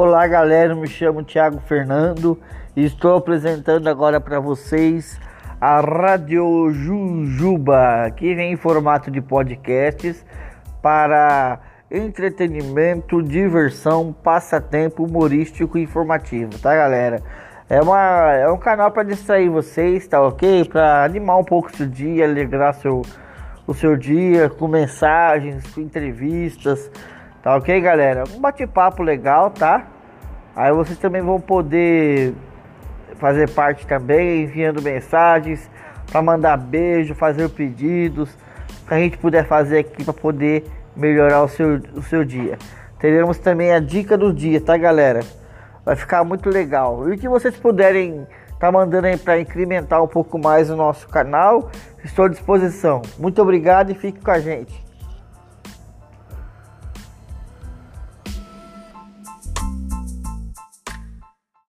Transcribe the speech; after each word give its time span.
Olá 0.00 0.28
galera, 0.28 0.76
me 0.76 0.86
chamo 0.86 1.24
Thiago 1.24 1.58
Fernando 1.58 2.38
e 2.76 2.84
estou 2.84 3.16
apresentando 3.16 3.88
agora 3.88 4.20
para 4.20 4.38
vocês 4.38 5.18
a 5.60 5.80
Rádio 5.80 6.70
Jujuba, 6.70 8.08
que 8.16 8.32
vem 8.32 8.52
em 8.52 8.56
formato 8.56 9.10
de 9.10 9.20
podcasts 9.20 10.24
para 10.80 11.58
entretenimento, 11.90 13.20
diversão, 13.20 14.12
passatempo 14.12 15.04
humorístico 15.04 15.76
e 15.76 15.82
informativo, 15.82 16.56
tá 16.60 16.76
galera? 16.76 17.20
É, 17.68 17.82
uma, 17.82 18.32
é 18.34 18.48
um 18.48 18.56
canal 18.56 18.92
para 18.92 19.02
distrair 19.02 19.48
vocês, 19.48 20.06
tá 20.06 20.22
ok? 20.22 20.64
Para 20.66 21.02
animar 21.02 21.38
um 21.38 21.44
pouco 21.44 21.76
seu 21.76 21.88
dia, 21.88 22.24
alegrar 22.24 22.72
seu, 22.74 23.02
o 23.66 23.74
seu 23.74 23.96
dia 23.96 24.48
com 24.48 24.68
mensagens, 24.68 25.66
com 25.74 25.80
entrevistas, 25.80 26.88
Tá 27.48 27.56
ok, 27.56 27.80
galera? 27.80 28.24
Um 28.36 28.40
bate-papo 28.40 29.02
legal, 29.02 29.48
tá? 29.48 29.86
Aí 30.54 30.70
vocês 30.70 30.98
também 30.98 31.22
vão 31.22 31.40
poder 31.40 32.34
fazer 33.16 33.48
parte 33.48 33.86
também, 33.86 34.42
enviando 34.42 34.82
mensagens, 34.82 35.70
para 36.12 36.20
mandar 36.20 36.58
beijo, 36.58 37.14
fazer 37.14 37.48
pedidos, 37.48 38.36
que 38.86 38.92
a 38.92 38.98
gente 38.98 39.16
puder 39.16 39.46
fazer 39.46 39.78
aqui 39.78 40.04
para 40.04 40.12
poder 40.12 40.70
melhorar 40.94 41.42
o 41.42 41.48
seu, 41.48 41.80
o 41.94 42.02
seu 42.02 42.22
dia. 42.22 42.58
Teremos 42.98 43.38
também 43.38 43.72
a 43.72 43.80
dica 43.80 44.18
do 44.18 44.30
dia, 44.30 44.60
tá, 44.60 44.76
galera? 44.76 45.20
Vai 45.86 45.96
ficar 45.96 46.22
muito 46.24 46.50
legal. 46.50 47.08
E 47.08 47.14
o 47.14 47.18
que 47.18 47.30
vocês 47.30 47.56
puderem 47.56 48.26
tá 48.60 48.70
mandando 48.70 49.06
aí 49.06 49.16
para 49.16 49.40
incrementar 49.40 50.04
um 50.04 50.08
pouco 50.08 50.38
mais 50.38 50.68
o 50.68 50.76
nosso 50.76 51.08
canal, 51.08 51.70
estou 52.04 52.26
à 52.26 52.28
disposição. 52.28 53.00
Muito 53.18 53.40
obrigado 53.40 53.90
e 53.90 53.94
fique 53.94 54.20
com 54.20 54.32
a 54.32 54.38
gente. 54.38 54.87